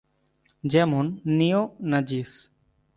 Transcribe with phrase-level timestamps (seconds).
[0.63, 1.05] যেমন:
[1.29, 2.31] ‘নিও নাজিস’।